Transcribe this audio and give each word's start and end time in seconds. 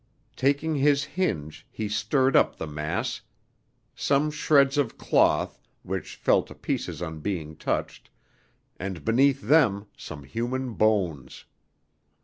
Taking 0.35 0.73
his 0.77 1.03
hinge, 1.03 1.67
he 1.69 1.87
stirred 1.87 2.35
up 2.35 2.55
the 2.55 2.65
mass; 2.65 3.21
some 3.93 4.31
shreds 4.31 4.75
of 4.79 4.97
cloth, 4.97 5.61
which 5.83 6.15
fell 6.15 6.41
to 6.41 6.55
pieces 6.55 7.03
on 7.03 7.19
being 7.19 7.55
touched, 7.55 8.09
and 8.79 9.05
beneath 9.05 9.41
them 9.41 9.85
some 9.95 10.23
human 10.23 10.73
bones. 10.73 11.45